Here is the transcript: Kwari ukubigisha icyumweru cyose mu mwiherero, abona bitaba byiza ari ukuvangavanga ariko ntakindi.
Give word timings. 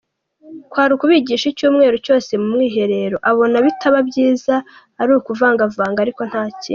Kwari 0.71 0.91
ukubigisha 0.93 1.45
icyumweru 1.49 1.95
cyose 2.05 2.31
mu 2.41 2.47
mwiherero, 2.53 3.17
abona 3.29 3.57
bitaba 3.65 3.99
byiza 4.09 4.55
ari 5.01 5.11
ukuvangavanga 5.19 5.99
ariko 6.01 6.21
ntakindi. 6.29 6.67